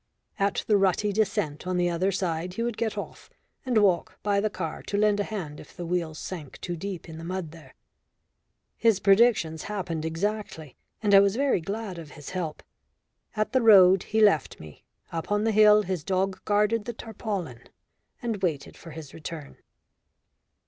[0.39, 3.29] At the rutty descent on the other side he would get off
[3.67, 7.07] and walk by the car to lend a hand if the wheels sank too deep
[7.07, 7.75] in the mud there.
[8.77, 12.63] His predictions happened exactly, and I was very glad of his help.
[13.35, 17.61] At the road he left me; up on the hill his dog guarded the tarpaulin
[18.23, 19.57] and waited for his return.